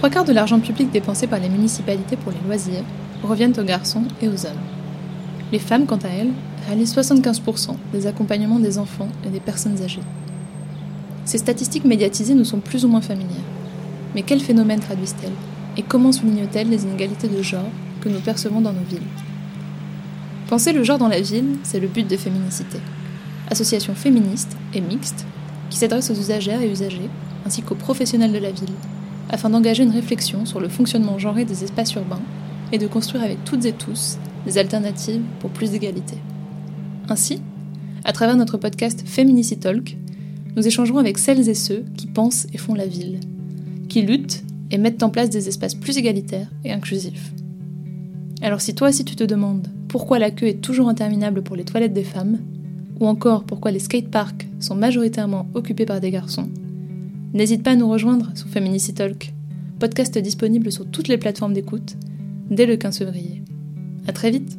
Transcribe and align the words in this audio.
Trois 0.00 0.08
quarts 0.08 0.24
de 0.24 0.32
l'argent 0.32 0.60
public 0.60 0.90
dépensé 0.90 1.26
par 1.26 1.40
les 1.40 1.50
municipalités 1.50 2.16
pour 2.16 2.32
les 2.32 2.38
loisirs 2.46 2.84
reviennent 3.22 3.52
aux 3.60 3.64
garçons 3.64 4.04
et 4.22 4.28
aux 4.28 4.46
hommes. 4.46 4.62
Les 5.52 5.58
femmes, 5.58 5.84
quant 5.84 5.98
à 5.98 6.08
elles, 6.08 6.30
réalisent 6.66 6.96
75% 6.96 7.76
des 7.92 8.06
accompagnements 8.06 8.60
des 8.60 8.78
enfants 8.78 9.10
et 9.26 9.28
des 9.28 9.40
personnes 9.40 9.76
âgées. 9.82 10.00
Ces 11.26 11.36
statistiques 11.36 11.84
médiatisées 11.84 12.32
nous 12.32 12.46
sont 12.46 12.60
plus 12.60 12.86
ou 12.86 12.88
moins 12.88 13.02
familières. 13.02 13.44
Mais 14.14 14.22
quels 14.22 14.40
phénomènes 14.40 14.80
traduisent-elles 14.80 15.34
Et 15.76 15.82
comment 15.82 16.12
soulignent-elles 16.12 16.70
les 16.70 16.84
inégalités 16.84 17.28
de 17.28 17.42
genre 17.42 17.68
que 18.00 18.08
nous 18.08 18.20
percevons 18.20 18.62
dans 18.62 18.72
nos 18.72 18.88
villes? 18.88 19.02
Penser 20.48 20.72
le 20.72 20.82
genre 20.82 20.96
dans 20.96 21.08
la 21.08 21.20
ville, 21.20 21.58
c'est 21.62 21.78
le 21.78 21.88
but 21.88 22.08
de 22.08 22.16
Féminicité, 22.16 22.78
association 23.50 23.94
féministe 23.94 24.56
et 24.72 24.80
mixte 24.80 25.26
qui 25.68 25.76
s'adresse 25.76 26.10
aux 26.10 26.14
usagères 26.14 26.62
et 26.62 26.70
usagers 26.70 27.10
ainsi 27.44 27.60
qu'aux 27.60 27.74
professionnels 27.74 28.32
de 28.32 28.38
la 28.38 28.50
ville, 28.50 28.72
afin 29.30 29.48
d'engager 29.48 29.84
une 29.84 29.90
réflexion 29.90 30.44
sur 30.44 30.60
le 30.60 30.68
fonctionnement 30.68 31.18
genré 31.18 31.44
des 31.44 31.64
espaces 31.64 31.94
urbains 31.94 32.20
et 32.72 32.78
de 32.78 32.86
construire 32.86 33.22
avec 33.22 33.42
toutes 33.44 33.64
et 33.64 33.72
tous 33.72 34.18
des 34.44 34.58
alternatives 34.58 35.22
pour 35.38 35.50
plus 35.50 35.70
d'égalité. 35.70 36.16
Ainsi, 37.08 37.40
à 38.04 38.12
travers 38.12 38.36
notre 38.36 38.58
podcast 38.58 39.02
Feminicity 39.06 39.60
Talk, 39.60 39.96
nous 40.56 40.66
échangerons 40.66 40.98
avec 40.98 41.16
celles 41.16 41.48
et 41.48 41.54
ceux 41.54 41.84
qui 41.96 42.06
pensent 42.06 42.46
et 42.52 42.58
font 42.58 42.74
la 42.74 42.86
ville, 42.86 43.20
qui 43.88 44.02
luttent 44.02 44.42
et 44.70 44.78
mettent 44.78 45.02
en 45.02 45.10
place 45.10 45.30
des 45.30 45.48
espaces 45.48 45.74
plus 45.74 45.96
égalitaires 45.96 46.50
et 46.64 46.72
inclusifs. 46.72 47.32
Alors 48.42 48.60
si 48.60 48.74
toi 48.74 48.88
aussi 48.88 49.04
tu 49.04 49.16
te 49.16 49.24
demandes 49.24 49.68
pourquoi 49.88 50.18
la 50.18 50.30
queue 50.30 50.46
est 50.46 50.60
toujours 50.60 50.88
interminable 50.88 51.42
pour 51.42 51.56
les 51.56 51.64
toilettes 51.64 51.92
des 51.92 52.04
femmes, 52.04 52.38
ou 52.98 53.06
encore 53.06 53.44
pourquoi 53.44 53.70
les 53.70 53.78
skateparks 53.78 54.46
sont 54.60 54.74
majoritairement 54.74 55.48
occupés 55.54 55.86
par 55.86 56.00
des 56.00 56.10
garçons, 56.10 56.48
n'hésite 57.32 57.62
pas 57.62 57.72
à 57.72 57.76
nous 57.76 57.88
rejoindre 57.88 58.30
sur 58.34 58.48
Feminicity 58.48 58.94
Talk, 58.94 59.32
podcast 59.78 60.16
disponible 60.18 60.70
sur 60.72 60.86
toutes 60.86 61.08
les 61.08 61.18
plateformes 61.18 61.54
d'écoute 61.54 61.96
dès 62.50 62.66
le 62.66 62.76
15 62.76 62.98
février. 62.98 63.42
À 64.06 64.12
très 64.12 64.30
vite 64.30 64.58